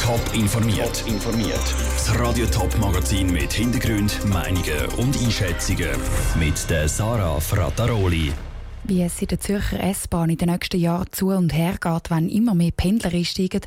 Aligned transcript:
Top 0.00 0.20
informiert. 0.32 1.04
informiert. 1.06 1.60
Das 1.94 2.18
Radio 2.18 2.46
Top 2.46 2.76
Magazin 2.78 3.30
mit 3.30 3.52
Hintergrund, 3.52 4.24
Meinungen 4.26 4.86
und 4.96 5.16
Einschätzungen 5.22 5.90
mit 6.38 6.68
der 6.70 6.88
Sarah 6.88 7.38
Frataroli. 7.38 8.32
Wie 8.84 9.02
es 9.02 9.20
in 9.20 9.28
der 9.28 9.40
Zürcher 9.40 9.78
S-Bahn 9.80 10.30
in 10.30 10.38
den 10.38 10.48
nächsten 10.48 10.80
Jahren 10.80 11.06
zu 11.12 11.28
und 11.28 11.52
her 11.52 11.76
geht, 11.78 12.10
wenn 12.10 12.28
immer 12.30 12.54
mehr 12.54 12.70
Pendler 12.70 13.12
einsteigen 13.12 13.60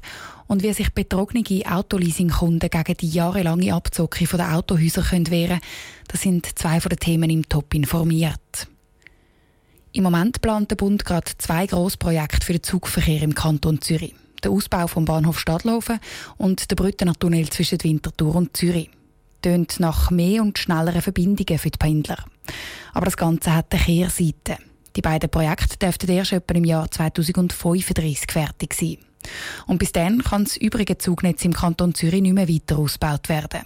und 0.48 0.64
wie 0.64 0.74
sich 0.74 0.94
betrogene 0.94 1.44
Autoleasing-Kunden 1.66 2.70
gegen 2.70 2.98
die 2.98 3.10
jahrelange 3.10 3.74
Abzocke 3.74 4.26
der 4.26 4.56
Autohäuser 4.56 5.04
können 5.04 5.30
wehren 5.30 5.60
das 6.08 6.22
sind 6.22 6.58
zwei 6.58 6.82
von 6.82 6.90
den 6.90 7.00
Themen 7.00 7.30
im 7.30 7.48
Top 7.48 7.74
informiert. 7.76 8.68
Im 9.92 10.04
Moment 10.04 10.42
plant 10.42 10.72
der 10.72 10.78
Bund 10.78 11.06
gerade 11.06 11.32
zwei 11.38 11.68
Grossprojekte 11.68 12.46
für 12.46 12.54
den 12.54 12.64
Zugverkehr 12.64 13.22
im 13.22 13.36
Kanton 13.36 13.82
Zürich. 13.82 14.16
Den 14.44 14.52
Ausbau 14.52 14.88
vom 14.88 15.06
Bahnhof 15.06 15.40
Stadtlaufen 15.40 16.00
und 16.38 16.70
den 16.70 16.76
Brüttener 16.76 17.14
Tunnel 17.14 17.50
zwischen 17.50 17.82
Winterthur 17.84 18.36
und 18.36 18.56
Zürich. 18.58 18.90
Tönt 19.42 19.80
nach 19.80 20.12
mehr 20.12 20.42
und 20.42 20.58
schnelleren 20.58 21.02
Verbindungen 21.02 21.60
für 21.60 21.70
die 21.70 21.78
Pendler. 21.78 22.18
Aber 22.94 23.06
das 23.06 23.18
Ganze 23.18 23.56
hat 23.56 23.74
eine 23.74 23.82
Kehrseite. 23.82 24.58
Die 24.96 25.02
beiden 25.02 25.30
Projekte 25.30 25.78
dürften 25.78 26.10
erst 26.12 26.34
etwa 26.34 26.54
im 26.54 26.66
Jahr 26.66 26.90
2035 26.90 28.32
fertig 28.32 28.74
sein. 28.74 28.98
Und 29.68 29.80
bis 29.80 29.92
dann 29.92 30.22
kann 30.22 30.44
das 30.44 30.58
übrige 30.58 30.98
Zugnetz 30.98 31.46
im 31.46 31.54
Kanton 31.54 31.96
Zürich 31.96 32.22
nicht 32.22 32.34
mehr 32.34 32.50
weiter 32.50 32.78
ausgebaut 32.78 33.30
werden. 33.30 33.62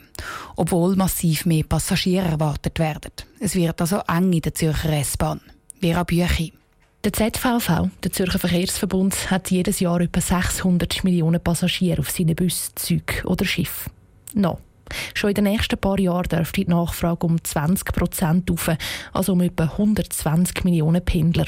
Obwohl 0.56 0.96
massiv 0.96 1.46
mehr 1.46 1.64
Passagiere 1.64 2.28
erwartet 2.28 2.80
werden. 2.80 3.12
Es 3.40 3.56
wird 3.56 3.82
also 3.82 4.02
eng 4.08 4.34
in 4.34 4.42
der 4.42 4.54
Zürcher 4.54 4.94
S-Bahn. 4.94 5.42
Vera 5.82 6.04
Büchi. 6.04 6.54
Der 7.04 7.14
ZVV, 7.14 7.90
der 8.04 8.12
Zürcher 8.12 8.40
Verkehrsverbund, 8.40 9.30
hat 9.30 9.52
jedes 9.52 9.80
Jahr 9.80 10.02
etwa 10.02 10.20
600 10.20 11.04
Millionen 11.04 11.40
Passagiere 11.40 12.00
auf 12.00 12.10
seinen 12.10 12.36
Bussen, 12.36 12.76
Zügen 12.76 13.24
oder 13.26 13.46
Schiffen. 13.46 13.92
No. 14.34 14.60
Schon 15.14 15.30
in 15.30 15.36
den 15.36 15.44
nächsten 15.44 15.78
paar 15.78 16.00
Jahren 16.00 16.28
dürfte 16.28 16.64
die 16.64 16.70
Nachfrage 16.70 17.26
um 17.26 17.44
20 17.44 17.94
Prozent 17.94 18.50
auf, 18.50 18.72
also 19.14 19.34
um 19.34 19.42
etwa 19.42 19.66
120 19.66 20.64
Millionen 20.64 21.06
Pendler. 21.06 21.46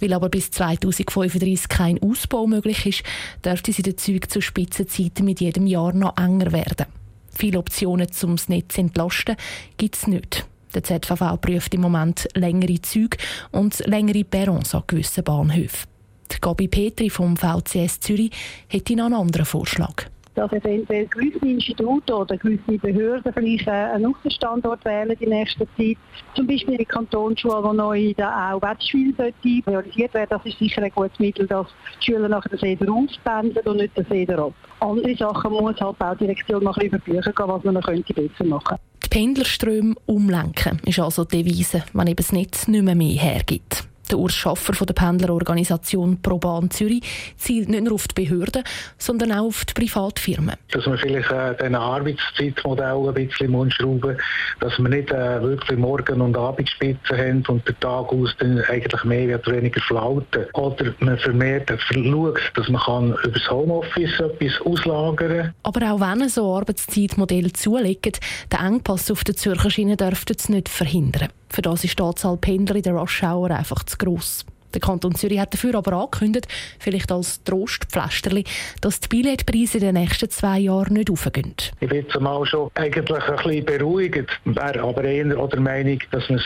Weil 0.00 0.14
aber 0.14 0.30
bis 0.30 0.50
2035 0.50 1.68
kein 1.68 2.02
Ausbau 2.02 2.46
möglich 2.46 2.86
ist, 2.86 3.02
dürfte 3.44 3.72
es 3.72 3.78
in 3.78 3.84
den 3.84 3.98
Zügen 3.98 4.28
zu 4.28 4.40
Spitzenzeiten 4.40 5.24
mit 5.24 5.40
jedem 5.40 5.66
Jahr 5.66 5.92
noch 5.92 6.16
enger 6.16 6.50
werden. 6.52 6.86
Viele 7.30 7.58
Optionen, 7.58 8.08
um 8.22 8.36
das 8.36 8.48
Netz 8.48 8.74
zu 8.74 8.80
entlasten, 8.80 9.36
gibt 9.76 9.96
es 9.96 10.06
nicht. 10.06 10.46
Der 10.74 10.82
ZVV 10.82 11.40
prüft 11.40 11.74
im 11.74 11.82
Moment 11.82 12.28
längere 12.34 12.80
Züge 12.80 13.18
und 13.50 13.78
längere 13.86 14.24
Perrons 14.24 14.74
an 14.74 14.84
gewissen 14.86 15.24
Bahnhöfen. 15.24 15.88
Die 16.30 16.40
Gabi 16.40 16.68
Petri 16.68 17.10
vom 17.10 17.36
VCS 17.36 18.00
Zürich 18.00 18.30
hätte 18.68 18.96
noch 18.96 19.06
einen 19.06 19.14
anderen 19.14 19.46
Vorschlag 19.46 20.06
dass 20.34 20.52
eventuell 20.52 21.06
gewisse 21.06 21.46
Institute 21.46 22.14
oder 22.14 22.36
gewisse 22.36 22.78
Behörden 22.78 23.32
vielleicht 23.32 23.68
einen 23.68 24.06
Aussenstandort 24.06 24.84
wählen 24.84 25.16
in 25.20 25.28
nächster 25.28 25.66
Zeit. 25.76 25.96
Zum 26.34 26.46
Beispiel 26.46 26.78
die 26.78 26.84
Kantonsschule, 26.84 27.68
die 27.70 27.76
neu 27.76 28.14
da 28.16 28.52
auch 28.52 28.62
Wettspiel 28.62 29.14
realisiert 29.18 30.14
werden. 30.14 30.30
Das 30.30 30.46
ist 30.46 30.58
sicher 30.58 30.82
ein 30.82 30.90
gutes 30.90 31.18
Mittel, 31.18 31.46
dass 31.46 31.66
die 32.00 32.06
Schüler 32.06 32.28
nachher 32.28 32.50
das 32.50 32.62
Eder 32.62 32.90
auspendeln 32.90 33.66
und 33.66 33.76
nicht 33.76 33.96
das 33.96 34.10
Eder 34.10 34.38
ab. 34.38 34.54
Andere 34.82 35.14
Sachen 35.16 35.52
muss 35.52 35.80
halt 35.80 36.00
auch 36.00 36.12
die 36.14 36.26
Direktion 36.26 36.64
noch 36.64 36.76
über 36.78 36.98
Bücher 36.98 37.32
gehen, 37.32 37.48
was 37.48 37.64
man 37.64 37.80
könnte 37.80 38.14
besser 38.14 38.44
machen 38.44 38.64
könnte. 38.66 38.82
Die 39.04 39.08
Pendlerströme 39.08 39.94
umlenken 40.06 40.80
ist 40.84 40.98
also 40.98 41.24
die 41.24 41.42
Devise, 41.42 41.84
wenn 41.92 42.06
eben 42.08 42.16
das 42.16 42.32
Netz 42.32 42.66
nicht 42.68 42.82
mehr, 42.82 42.94
mehr 42.94 43.20
hergibt. 43.20 43.84
Der 44.10 44.18
Urs 44.18 44.34
Schaffer 44.34 44.74
von 44.74 44.86
der 44.86 44.94
Pendlerorganisation 44.94 46.20
ProBahn 46.20 46.70
Zürich 46.70 47.02
zielt 47.36 47.68
nicht 47.68 47.84
nur 47.84 47.94
auf 47.94 48.08
die 48.08 48.24
Behörden, 48.24 48.62
sondern 48.98 49.32
auch 49.32 49.46
auf 49.46 49.64
die 49.64 49.74
Privatfirmen. 49.74 50.56
Dass 50.70 50.86
man 50.86 50.98
vielleicht 50.98 51.30
äh, 51.30 51.56
diesen 51.56 51.74
Arbeitszeitmodell 51.74 53.08
ein 53.08 53.14
bisschen 53.14 53.70
schrauben 53.70 54.18
dass 54.60 54.78
wir 54.78 54.88
nicht 54.88 55.10
äh, 55.10 55.42
wirklich 55.42 55.78
Morgen- 55.78 56.20
und 56.20 56.36
Abendspitzen 56.36 57.16
haben 57.16 57.44
und 57.48 57.66
der 57.66 57.78
Tag 57.80 58.12
aus 58.12 58.34
dann 58.38 58.60
eigentlich 58.68 59.04
mehr 59.04 59.38
oder 59.38 59.56
weniger 59.56 59.80
flauten. 59.80 60.46
Oder 60.54 60.94
man 61.00 61.18
vermehrt 61.18 61.70
schaut, 61.78 62.38
dass 62.54 62.68
man 62.68 62.80
kann 62.80 63.10
über 63.24 63.38
das 63.38 63.50
Homeoffice 63.50 64.20
etwas 64.20 64.60
auslagern 64.64 65.38
kann. 65.38 65.54
Aber 65.62 65.92
auch 65.92 66.00
wenn 66.00 66.28
so 66.28 66.54
Arbeitszeitmodelle 66.54 67.52
zulegen, 67.52 68.12
der 68.50 68.60
Engpass 68.60 69.10
auf 69.10 69.24
der 69.24 69.36
Zürcher 69.36 69.70
Schiene 69.70 69.96
dürfte 69.96 70.34
es 70.36 70.48
nicht 70.48 70.68
verhindern. 70.68 71.28
Für 71.52 71.60
das 71.60 71.84
ist 71.84 71.98
die 71.98 72.02
Anzahl 72.02 72.38
Pendler 72.38 72.76
in 72.76 72.82
der 72.82 72.94
Rush 72.94 73.22
Hour 73.22 73.50
einfach 73.50 73.84
zu 73.84 73.98
gross. 73.98 74.46
Der 74.72 74.80
Kanton 74.80 75.14
Zürich 75.14 75.38
hat 75.38 75.52
dafür 75.52 75.74
aber 75.74 75.92
angekündigt, 75.92 76.48
vielleicht 76.78 77.12
als 77.12 77.44
Trostpflasterli, 77.44 78.44
dass 78.80 79.00
die 79.00 79.08
Billetpreise 79.08 79.76
in 79.76 79.84
den 79.84 79.94
nächsten 79.96 80.30
zwei 80.30 80.60
Jahren 80.60 80.94
nicht 80.94 81.10
aufgehen. 81.10 81.54
Ich 81.80 81.90
bin 81.90 82.08
zumal 82.08 82.46
schon 82.46 82.70
eigentlich 82.74 83.10
ein 83.12 83.36
bisschen 83.36 83.64
beruhigt, 83.66 84.40
wäre 84.46 84.82
aber 84.82 85.04
eher 85.04 85.38
oder 85.38 85.60
Meinung, 85.60 85.98
dass 86.10 86.26
man 86.30 86.40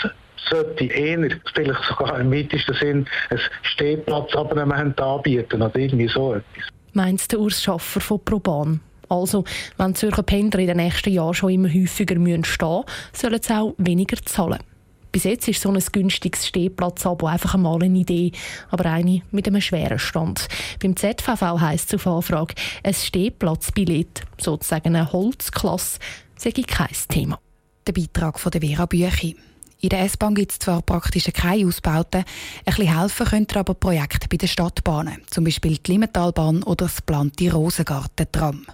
sollte 0.50 0.86
eher, 0.86 1.28
vielleicht 1.54 1.84
sogar 1.84 2.18
im 2.18 2.32
weitesten 2.32 2.74
Sinn, 2.74 3.06
ein 3.30 3.40
Stehplatzabonnement 3.62 5.00
anbieten 5.00 5.62
oder 5.62 5.76
irgendwie 5.76 6.08
so 6.08 6.34
etwas. 6.34 6.64
Meint 6.94 7.30
der 7.30 7.38
Urs 7.38 7.62
Schaffer 7.62 8.00
von 8.00 8.24
ProBahn. 8.24 8.80
Also, 9.08 9.44
wenn 9.76 9.94
Zürcher 9.94 10.24
Pendler 10.24 10.60
in 10.60 10.66
den 10.66 10.78
nächsten 10.78 11.10
Jahren 11.10 11.34
schon 11.34 11.50
immer 11.50 11.68
häufiger 11.68 12.16
stehen 12.16 12.22
müssen, 12.22 12.84
sollen 13.12 13.40
sie 13.40 13.54
auch 13.54 13.74
weniger 13.78 14.16
zahlen. 14.24 14.58
Bis 15.16 15.24
jetzt 15.24 15.48
ist 15.48 15.62
so 15.62 15.70
ein 15.70 15.82
günstiges 15.92 16.46
Stehplatzabo 16.46 17.26
einfach 17.26 17.54
einmal 17.54 17.82
eine 17.82 18.00
Idee, 18.00 18.32
aber 18.68 18.84
eine 18.90 19.22
mit 19.30 19.48
einem 19.48 19.62
schweren 19.62 19.98
Stand. 19.98 20.46
Beim 20.82 20.94
ZVV 20.94 21.58
heisst 21.58 21.94
es 21.94 22.06
auf 22.06 22.06
Anfrage, 22.06 22.54
ein 22.82 22.92
Stehplatzbillett, 22.92 24.24
sozusagen 24.36 24.94
eine 24.94 25.10
Holzklasse, 25.10 26.00
sei 26.36 26.50
kein 26.50 26.88
Thema. 27.08 27.40
Der 27.86 27.94
Beitrag 27.94 28.38
von 28.38 28.50
der 28.52 28.60
Vera 28.60 28.84
Büchi. 28.84 29.36
In 29.80 29.88
der 29.88 30.00
S-Bahn 30.00 30.34
gibt 30.34 30.52
es 30.52 30.58
zwar 30.58 30.82
praktisch 30.82 31.32
keine 31.32 31.66
Ausbauten, 31.66 32.20
ein 32.20 32.24
bisschen 32.66 33.00
helfen 33.00 33.26
könnten 33.26 33.58
aber 33.58 33.72
Projekte 33.72 34.28
bei 34.28 34.36
den 34.36 34.50
Stadtbahnen, 34.50 35.22
zum 35.30 35.44
Beispiel 35.44 35.78
die 35.78 35.92
Limmentalbahn 35.92 36.62
oder 36.62 36.84
das 36.84 36.96
geplante 36.96 37.50
Rosengarten-Tram. 37.50 38.66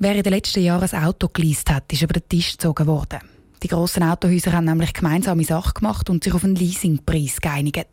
Wer 0.00 0.16
in 0.16 0.22
den 0.24 0.32
letzten 0.32 0.64
Jahren 0.64 0.90
ein 0.90 1.04
Auto 1.04 1.28
geleast 1.28 1.70
hat, 1.70 1.92
ist 1.92 2.02
über 2.02 2.14
den 2.14 2.28
Tisch 2.28 2.50
gezogen 2.54 2.88
worden. 2.88 3.37
Die 3.62 3.68
grossen 3.68 4.04
Autohäuser 4.04 4.52
haben 4.52 4.66
nämlich 4.66 4.92
gemeinsame 4.92 5.44
Sache 5.44 5.74
gemacht 5.74 6.08
und 6.10 6.22
sich 6.22 6.32
auf 6.32 6.44
einen 6.44 6.54
Leasingpreis 6.54 7.40
geeinigt. 7.40 7.88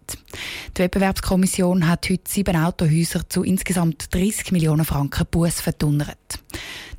Die 0.77 0.81
Wettbewerbskommission 0.81 1.87
hat 1.87 2.09
heute 2.09 2.29
sieben 2.29 2.55
Autohäuser 2.55 3.27
zu 3.27 3.43
insgesamt 3.43 4.13
30 4.13 4.51
Millionen 4.51 4.85
Franken 4.85 5.25
Buß 5.29 5.61
verdunnert. 5.61 6.39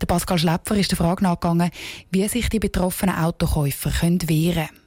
Der 0.01 0.07
Pascal 0.07 0.39
Schläpfer 0.39 0.77
ist 0.77 0.91
der 0.91 0.99
Frage 0.99 1.25
nachgegangen, 1.25 1.71
wie 2.11 2.27
sich 2.29 2.49
die 2.49 2.59
betroffenen 2.59 3.15
Autokäufer 3.15 3.91
wehren 4.03 4.29
können. 4.29 4.86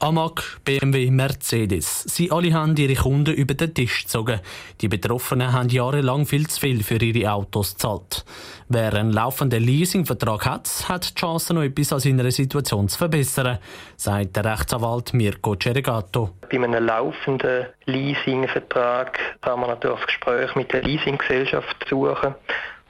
Amag, 0.00 0.60
BMW, 0.64 1.10
Mercedes. 1.10 2.04
Sie 2.04 2.30
alle 2.30 2.54
haben 2.54 2.76
ihre 2.76 2.94
Kunden 2.94 3.34
über 3.34 3.54
den 3.54 3.74
Tisch 3.74 4.04
gezogen. 4.04 4.38
Die 4.80 4.86
Betroffenen 4.86 5.52
haben 5.52 5.70
jahrelang 5.70 6.24
viel 6.24 6.46
zu 6.46 6.60
viel 6.60 6.84
für 6.84 7.02
ihre 7.02 7.32
Autos 7.32 7.72
gezahlt. 7.72 8.24
Wer 8.68 8.94
einen 8.94 9.10
laufenden 9.10 9.60
Leasingvertrag 9.60 10.46
hat, 10.46 10.88
hat 10.88 11.10
die 11.10 11.14
Chance, 11.20 11.52
noch 11.52 11.64
etwas 11.64 11.92
an 11.92 11.98
seiner 11.98 12.30
Situation 12.30 12.88
zu 12.88 12.96
verbessern, 12.96 13.58
sagt 13.96 14.36
der 14.36 14.44
Rechtsanwalt 14.44 15.14
Mirko 15.14 15.56
Ceregato. 15.56 16.30
Bei 16.48 16.62
einem 16.62 16.86
laufenden 16.86 17.66
Leasingvertrag 17.86 19.18
kann 19.40 19.58
man 19.58 19.70
natürlich 19.70 19.98
das 19.98 20.06
Gespräch 20.06 20.54
mit 20.54 20.72
der 20.72 20.82
Leasinggesellschaft 20.84 21.88
suchen 21.90 22.36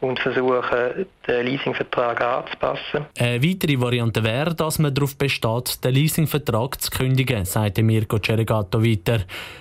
und 0.00 0.20
versuchen, 0.20 1.06
den 1.26 1.46
Leasingvertrag 1.46 2.20
anzupassen. 2.20 3.06
Eine 3.18 3.42
weitere 3.42 3.80
Variante 3.80 4.22
wäre, 4.22 4.54
dass 4.54 4.78
man 4.78 4.94
darauf 4.94 5.16
besteht, 5.16 5.82
den 5.84 5.94
Leasingvertrag 5.94 6.80
zu 6.80 6.90
kündigen, 6.90 7.44
sagte 7.44 7.82
Mirko 7.82 8.18
Ceregato 8.18 8.82
weiter. 8.82 9.20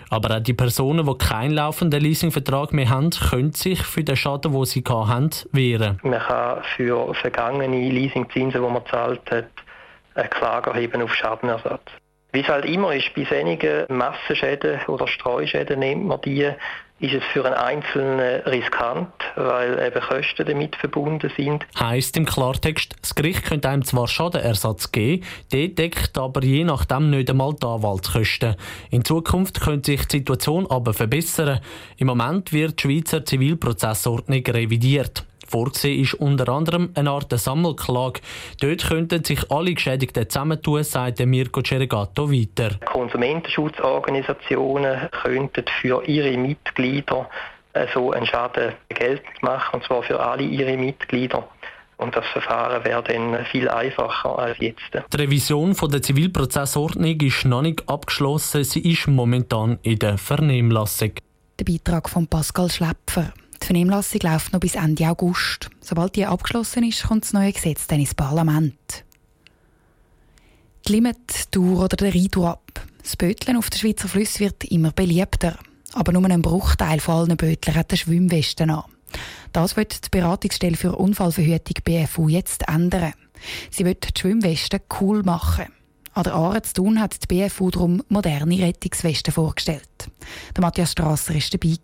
Aber 0.10 0.38
auch 0.38 0.40
die 0.40 0.54
Personen, 0.54 1.06
die 1.06 1.18
keinen 1.18 1.54
laufenden 1.54 2.02
Leasingvertrag 2.02 2.72
mehr 2.72 2.90
haben, 2.90 3.10
können 3.10 3.54
sich 3.54 3.82
für 3.82 4.04
den 4.04 4.16
Schaden, 4.16 4.54
den 4.54 4.66
sie 4.66 4.84
haben, 4.88 5.30
wehren. 5.52 6.00
Man 6.04 6.20
kann 6.20 6.64
für 6.76 7.14
vergangene 7.16 7.90
Leasingzinsen, 7.90 8.62
die 8.62 8.70
man 8.70 8.84
gezahlt 8.84 9.32
hat, 9.32 9.46
eine 10.14 10.30
Klage 10.30 10.70
erheben 10.70 11.02
auf 11.02 11.14
Schadenersatz. 11.14 11.90
Wie 12.34 12.42
es 12.42 12.48
halt 12.48 12.66
immer 12.66 12.94
ist, 12.94 13.14
bei 13.16 13.26
einigen 13.32 13.86
Massenschäden 13.90 14.80
oder 14.88 15.08
Streuschäden 15.08 15.80
nimmt 15.80 16.06
man 16.06 16.22
die 16.22 16.52
ist 17.00 17.14
es 17.14 17.24
für 17.32 17.46
einen 17.46 17.54
Einzelnen 17.54 18.42
riskant, 18.42 19.14
weil 19.36 19.80
eben 19.80 20.02
Kosten 20.02 20.46
damit 20.48 20.76
verbunden 20.76 21.32
sind. 21.38 21.66
Heißt 21.80 22.18
im 22.18 22.26
Klartext, 22.26 22.96
das 23.02 23.14
Gericht 23.14 23.46
könnte 23.46 23.70
einem 23.70 23.84
zwar 23.84 24.08
Schadenersatz 24.08 24.92
geben, 24.92 25.24
der 25.52 25.68
deckt 25.68 26.18
aber 26.18 26.44
je 26.44 26.64
nachdem 26.64 27.12
nicht 27.12 27.30
einmal 27.30 27.54
die 27.54 27.68
Anwaltskosten. 27.68 28.56
In 28.90 29.06
Zukunft 29.06 29.62
könnte 29.62 29.92
sich 29.92 30.08
die 30.08 30.18
Situation 30.18 30.66
aber 30.70 30.94
verbessern. 30.94 31.60
Im 31.98 32.08
Moment 32.08 32.52
wird 32.52 32.84
die 32.84 32.88
Schweizer 32.88 33.24
Zivilprozessordnung 33.24 34.44
revidiert. 34.48 35.27
Vorgesehen 35.48 36.02
ist 36.02 36.16
unter 36.16 36.50
anderem 36.50 36.90
eine 36.96 37.12
Art 37.12 37.32
Sammelklage. 37.38 38.22
Dort 38.60 38.88
könnten 38.88 39.24
sich 39.24 39.52
alle 39.52 39.74
Geschädigten 39.74 40.30
zusammentun, 40.30 40.84
sagt 40.84 41.26
Mirko 41.26 41.62
Ceregato 41.62 42.30
weiter. 42.32 42.72
Konsumentenschutzorganisationen 42.86 45.10
könnten 45.24 45.66
für 45.82 46.04
ihre 46.06 46.38
Mitglieder 46.38 47.30
so 47.94 48.12
einen 48.12 48.26
Schaden 48.26 48.74
geltend 48.90 49.44
machen, 49.44 49.76
und 49.76 49.86
zwar 49.86 50.04
für 50.04 50.20
alle 50.20 50.44
ihre 50.44 50.76
Mitglieder. 50.78 51.48
Und 51.98 52.16
das 52.16 52.26
Verfahren 52.28 52.86
wäre 52.86 53.04
dann 53.04 53.44
viel 53.46 53.68
einfacher 53.70 54.38
als 54.38 54.60
jetzt. 54.60 54.94
Die 54.94 55.18
Revision 55.18 55.74
von 55.74 55.90
der 55.90 56.04
Zivilprozessordnung 56.04 57.20
ist 57.22 57.46
noch 57.46 57.64
nicht 57.64 57.90
abgeschlossen. 57.90 58.64
Sie 58.64 58.82
ist 58.82 59.08
momentan 59.08 59.80
in 59.82 59.98
der 59.98 60.20
Vernehmlassung. 60.20 61.14
Der 61.60 61.66
Beitrag 61.66 62.08
von 62.08 62.28
Pascal 62.28 62.70
Schläpfer. 62.70 63.34
Die 63.62 63.66
Vernehmlassung 63.66 64.22
läuft 64.22 64.54
noch 64.54 64.60
bis 64.60 64.76
Ende 64.76 65.08
August. 65.08 65.70
Sobald 65.82 66.16
die 66.16 66.26
abgeschlossen 66.26 66.84
ist, 66.84 67.04
kommt 67.04 67.24
das 67.24 67.34
neue 67.34 67.52
Gesetz 67.52 67.88
dann 67.88 68.00
ins 68.00 68.16
Parlament. 68.16 69.04
Die 70.88 70.94
Limit-Tour 70.94 71.84
oder 71.84 71.98
der 71.98 72.14
Rheintour 72.14 72.60
Das 73.02 73.18
Böteln 73.18 73.58
auf 73.58 73.70
den 73.70 73.80
Schweizer 73.80 74.08
Flüssen 74.08 74.42
wird 74.42 74.64
immer 74.66 74.92
beliebter. 74.92 75.58
Aber 75.94 76.12
nur 76.12 76.26
ein 76.26 76.42
Bruchteil 76.42 77.00
von 77.00 77.16
allen 77.16 77.38
Bötler 77.38 77.76
hat 77.76 77.92
eine 77.92 77.98
Schwimmweste 77.98 78.64
an. 78.64 78.84
Das 79.54 79.76
wird 79.76 80.06
die 80.06 80.10
Beratungsstelle 80.10 80.78
für 80.78 80.96
Unfallverhütung 80.96 81.76
BFU 81.84 82.30
jetzt 82.30 82.68
ändern. 82.68 83.14
Sie 83.72 83.86
wird 83.86 84.16
die 84.16 84.22
Schwimmwesten 84.22 84.82
cool 85.00 85.24
machen. 85.24 85.68
An 86.14 86.24
der 86.24 86.34
Aare 86.34 86.62
zu 86.64 86.74
tun 86.74 87.00
hat 87.00 87.18
die 87.22 87.28
BFU 87.28 87.70
darum 87.70 88.04
moderne 88.10 88.60
Rettungswesten 88.60 89.34
vorgestellt. 89.34 90.10
Der 90.56 90.62
Matthias 90.62 90.92
Strasser 90.92 91.34
war 91.34 91.42
dabei. 91.52 91.78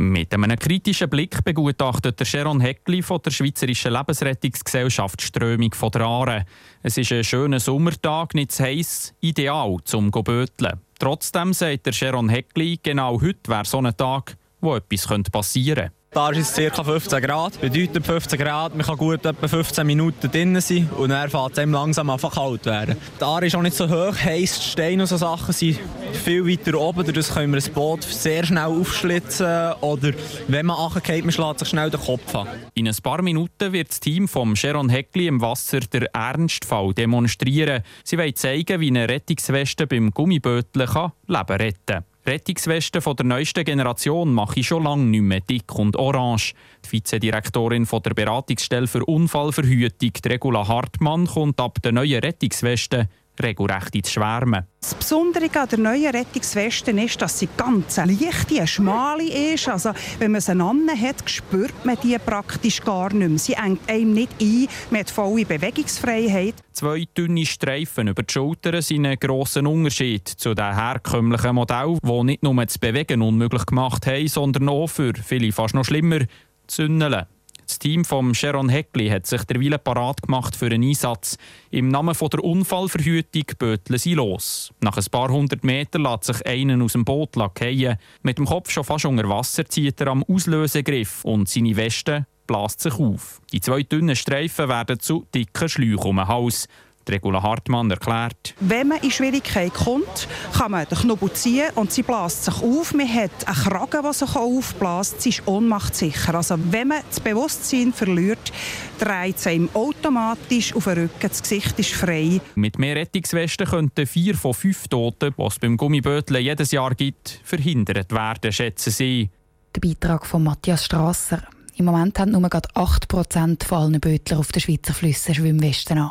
Mit 0.00 0.32
einem 0.32 0.56
kritischen 0.56 1.10
Blick 1.10 1.42
begutachtet 1.42 2.20
der 2.20 2.24
Sharon 2.24 2.60
Heckli 2.60 3.02
von 3.02 3.20
der 3.20 3.32
Schweizerischen 3.32 3.92
Lebensrettungsgesellschaft 3.92 5.20
Strömung 5.20 5.74
von 5.74 5.90
der 5.90 6.02
Aare. 6.02 6.44
Es 6.84 6.96
ist 6.98 7.10
ein 7.10 7.24
schöner 7.24 7.58
Sommertag, 7.58 8.32
nicht 8.34 8.52
zu 8.52 8.62
heiß, 8.62 9.14
ideal 9.18 9.76
zum 9.82 10.12
Böteln. 10.12 10.78
Trotzdem 11.00 11.52
sagt 11.52 11.86
der 11.86 11.92
Sharon 11.92 12.28
Heckli, 12.28 12.78
genau 12.80 13.20
heute 13.20 13.50
wäre 13.50 13.64
so 13.64 13.78
ein 13.78 13.96
Tag, 13.96 14.36
wo 14.60 14.76
etwas 14.76 15.08
passieren 15.32 15.90
könnte. 15.90 15.92
Da 16.18 16.30
ist 16.30 16.58
es 16.58 16.72
ca. 16.72 16.82
15 16.82 17.22
Grad. 17.22 17.60
Bedeutet 17.60 18.04
15 18.04 18.40
Grad, 18.40 18.74
man 18.74 18.84
kann 18.84 18.96
gut 18.96 19.24
etwa 19.24 19.46
15 19.46 19.86
Minuten 19.86 20.28
drinnen 20.28 20.60
sein 20.60 20.90
und 20.98 21.10
dann 21.10 21.30
fängt 21.30 21.56
es 21.56 21.64
langsam 21.64 22.10
an 22.10 22.18
kalt 22.18 22.66
werden. 22.66 22.96
Die 23.20 23.22
Aare 23.22 23.46
ist 23.46 23.54
auch 23.54 23.62
nicht 23.62 23.76
so 23.76 23.88
hoch, 23.88 24.16
heisst 24.16 24.64
Steine 24.64 25.04
und 25.04 25.06
so 25.06 25.16
Sachen 25.16 25.54
sind 25.54 25.78
viel 26.24 26.44
weiter 26.44 26.76
oben. 26.76 27.06
Dadurch 27.06 27.28
können 27.28 27.52
wir 27.52 27.58
das 27.58 27.68
Boot 27.68 28.02
sehr 28.02 28.44
schnell 28.44 28.64
aufschlitzen 28.64 29.74
oder 29.80 30.10
wenn 30.48 30.66
man 30.66 30.76
runterfällt, 30.76 31.24
man 31.24 31.30
schlägt 31.30 31.60
sich 31.60 31.68
schnell 31.68 31.88
den 31.88 32.00
Kopf 32.00 32.34
an. 32.34 32.48
In 32.74 32.88
ein 32.88 32.96
paar 33.00 33.22
Minuten 33.22 33.72
wird 33.72 33.90
das 33.90 34.00
Team 34.00 34.26
von 34.26 34.56
Sharon 34.56 34.88
Heckli 34.88 35.28
im 35.28 35.40
Wasser 35.40 35.78
der 35.78 36.12
Ernstfall 36.12 36.94
demonstrieren. 36.94 37.84
Sie 38.02 38.18
wollen 38.18 38.34
zeigen, 38.34 38.80
wie 38.80 38.88
eine 38.88 39.08
Rettungsweste 39.08 39.86
beim 39.86 40.10
Gummibötel 40.10 40.80
Leben 40.80 41.56
retten 41.56 41.76
kann. 41.86 42.04
Rettungswesten 42.28 43.00
von 43.00 43.16
der 43.16 43.24
neuesten 43.24 43.64
Generation 43.64 44.34
mache 44.34 44.60
ich 44.60 44.66
schon 44.66 44.84
lange 44.84 45.04
nicht 45.04 45.22
mehr 45.22 45.40
dick 45.40 45.74
und 45.74 45.96
orange. 45.96 46.52
Die 46.84 46.92
Vizedirektorin 46.92 47.86
von 47.86 48.02
der 48.02 48.12
Beratungsstelle 48.12 48.86
für 48.86 49.04
Unfallverhütung, 49.06 50.12
Regula 50.26 50.68
Hartmann, 50.68 51.26
kommt 51.26 51.58
ab 51.58 51.78
der 51.82 51.92
neuen 51.92 52.20
Rettungsweste 52.20 53.08
regelrecht 53.42 53.94
ins 53.94 54.10
Schwärmen. 54.10 54.64
Das 54.80 54.94
Besondere 54.94 55.48
an 55.60 55.68
der 55.68 55.78
neuen 55.78 56.14
Rettungsweste 56.14 56.92
ist, 56.92 57.20
dass 57.20 57.38
sie 57.38 57.48
ganz 57.56 57.96
leicht, 57.96 58.50
eine 58.50 58.66
schmale 58.66 59.52
ist. 59.52 59.68
Also, 59.68 59.90
wenn 60.18 60.32
man 60.32 60.40
sie 60.40 60.52
hat, 60.52 61.28
spürt 61.28 61.84
man 61.84 61.96
die 62.02 62.16
praktisch 62.18 62.82
gar 62.82 63.12
nicht 63.12 63.28
mehr. 63.28 63.38
Sie 63.38 63.54
engt 63.54 63.88
einem 63.90 64.14
nicht 64.14 64.30
ein, 64.40 64.68
man 64.90 65.00
hat 65.00 65.10
volle 65.10 65.44
Bewegungsfreiheit. 65.44 66.54
Zwei 66.72 67.06
dünne 67.16 67.44
Streifen 67.44 68.08
über 68.08 68.22
die 68.22 68.32
Schultern 68.32 68.80
sind 68.82 69.06
ein 69.06 69.18
grosser 69.18 69.64
Unterschied 69.66 70.28
zu 70.28 70.54
den 70.54 70.74
herkömmlichen 70.74 71.56
Modellen, 71.56 71.98
die 72.02 72.24
nicht 72.24 72.42
nur 72.42 72.64
das 72.64 72.78
Bewegen 72.78 73.22
unmöglich 73.22 73.66
gemacht 73.66 74.06
haben, 74.06 74.28
sondern 74.28 74.68
auch 74.68 74.86
für 74.86 75.12
viele 75.14 75.50
fast 75.52 75.74
noch 75.74 75.84
schlimmer, 75.84 76.20
zündeln. 76.68 77.26
Das 77.68 77.78
Team 77.78 78.06
von 78.06 78.34
Sharon 78.34 78.70
Heckli 78.70 79.10
hat 79.10 79.26
sich 79.26 79.44
derweil 79.44 79.76
parat 79.78 80.22
gemacht 80.22 80.56
für 80.56 80.66
einen 80.66 80.82
Einsatz. 80.82 81.36
Im 81.70 81.88
Namen 81.88 82.14
von 82.14 82.30
der 82.30 82.42
Unfallverhütung 82.42 83.44
böteln 83.58 83.98
sie 83.98 84.14
los. 84.14 84.72
Nach 84.80 84.96
ein 84.96 85.04
paar 85.10 85.28
hundert 85.28 85.64
Metern 85.64 86.04
lässt 86.04 86.24
sich 86.24 86.46
einen 86.46 86.80
aus 86.80 86.92
dem 86.92 87.04
Boot 87.04 87.34
fallen. 87.34 87.98
Mit 88.22 88.38
dem 88.38 88.46
Kopf 88.46 88.70
schon 88.70 88.84
fast 88.84 89.04
unter 89.04 89.28
Wasser 89.28 89.66
zieht 89.66 90.00
er 90.00 90.06
am 90.06 90.24
Auslösegriff 90.24 91.26
und 91.26 91.50
seine 91.50 91.76
Weste 91.76 92.26
bläst 92.46 92.80
sich 92.80 92.94
auf. 92.94 93.42
Die 93.52 93.60
zwei 93.60 93.82
dünnen 93.82 94.16
Streifen 94.16 94.70
werden 94.70 94.98
zu 94.98 95.26
dicken 95.34 95.68
Schläuchen 95.68 96.08
um 96.08 96.16
den 96.16 96.26
Hals. 96.26 96.68
Regula 97.10 97.42
Hartmann 97.42 97.90
erklärt. 97.90 98.54
Wenn 98.60 98.88
man 98.88 98.98
in 99.00 99.10
Schwierigkeiten 99.10 99.72
kommt, 99.72 100.28
kann 100.56 100.70
man 100.70 100.86
den 100.86 100.98
Knubbel 100.98 101.32
ziehen 101.32 101.70
und 101.74 101.92
sie 101.92 102.02
bläst 102.02 102.44
sich 102.44 102.62
auf. 102.62 102.94
Man 102.94 103.12
hat 103.12 103.46
einen 103.46 103.56
Kragen, 103.56 104.02
der 104.02 104.12
sich 104.12 104.36
aufbläst. 104.36 105.22
Sie 105.22 105.30
ist 105.30 105.46
ohnmachtssicher. 105.46 106.34
Also 106.34 106.56
wenn 106.70 106.88
man 106.88 107.02
das 107.08 107.20
Bewusstsein 107.20 107.92
verliert, 107.92 108.52
dreht 108.98 109.36
es 109.36 109.46
einem 109.46 109.68
automatisch 109.74 110.74
auf 110.74 110.84
den 110.84 110.94
Rücken. 110.94 111.28
Das 111.28 111.42
Gesicht 111.42 111.78
ist 111.78 111.92
frei. 111.92 112.40
Mit 112.54 112.78
mehr 112.78 112.96
Rettungswesten 112.96 113.66
könnten 113.66 114.06
vier 114.06 114.34
von 114.34 114.54
fünf 114.54 114.88
Toten, 114.88 115.34
die 115.36 115.42
es 115.42 115.58
beim 115.58 115.76
Gummiböteln 115.76 116.42
jedes 116.42 116.72
Jahr 116.72 116.94
gibt, 116.94 117.40
verhindert 117.44 118.12
werden, 118.12 118.52
schätzen 118.52 118.90
sie. 118.90 119.30
Der 119.74 119.80
Beitrag 119.80 120.26
von 120.26 120.42
Matthias 120.42 120.84
Strasser. 120.84 121.42
Im 121.76 121.84
Moment 121.84 122.18
haben 122.18 122.32
nur 122.32 122.42
8% 122.42 123.64
von 123.64 123.78
allen 123.78 124.00
Bötler 124.00 124.40
auf 124.40 124.50
den 124.50 124.60
Schweizer 124.60 124.94
Flüssen 124.94 125.34
Schwimmwesten 125.34 125.98
an. 125.98 126.10